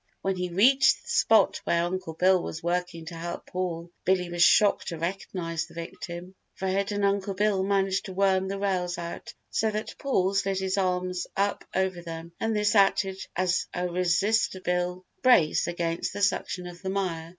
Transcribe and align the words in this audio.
When 0.23 0.35
he 0.35 0.49
reached 0.49 1.03
the 1.03 1.09
spot 1.11 1.61
where 1.63 1.83
Uncle 1.83 2.15
Bill 2.15 2.41
was 2.41 2.63
working 2.63 3.05
to 3.05 3.13
help 3.13 3.45
Paul, 3.45 3.91
Billy 4.03 4.31
was 4.31 4.41
shocked 4.41 4.87
to 4.87 4.97
recognise 4.97 5.67
the 5.67 5.75
victim. 5.75 6.33
Fred 6.55 6.91
and 6.91 7.05
Uncle 7.05 7.35
Bill 7.35 7.61
managed 7.63 8.05
to 8.05 8.13
worm 8.13 8.47
the 8.47 8.57
rails 8.57 8.97
out 8.97 9.31
so 9.51 9.69
that 9.69 9.95
Paul 9.99 10.33
slid 10.33 10.57
his 10.57 10.75
arms 10.79 11.27
up 11.37 11.65
over 11.75 12.01
them 12.01 12.31
and 12.39 12.55
this 12.55 12.73
acted 12.73 13.19
as 13.35 13.67
a 13.75 13.87
resistible 13.87 15.05
brace 15.21 15.67
against 15.67 16.13
the 16.13 16.23
suction 16.23 16.65
of 16.65 16.81
the 16.81 16.89
mire. 16.89 17.29